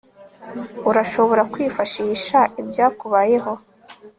[0.89, 3.53] urashobora kwifashisha ibyakubayeho